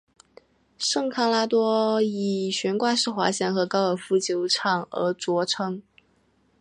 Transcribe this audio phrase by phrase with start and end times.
[0.79, 5.83] 圣康拉多以悬挂式滑翔和高尔夫球场而着称。